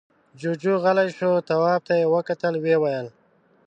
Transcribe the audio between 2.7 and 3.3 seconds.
ويل: